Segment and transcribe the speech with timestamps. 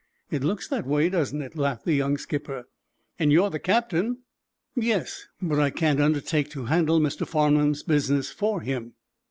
[0.31, 2.63] "It looks that way, doesn't it?" laughed the young skipper.
[3.19, 4.23] "And you're the captain?"
[4.75, 7.27] "Yes; but I can't undertake to handle Mr.
[7.27, 8.93] Farnum's business for him."